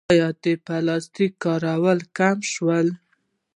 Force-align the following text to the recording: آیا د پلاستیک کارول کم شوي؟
آیا 0.11 0.29
د 0.43 0.45
پلاستیک 0.65 1.33
کارول 1.43 1.99
کم 2.17 2.37
شوي؟ 2.51 2.79